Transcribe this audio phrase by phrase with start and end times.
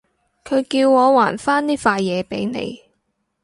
[0.43, 2.81] 佢叫我還返呢塊嘢畀你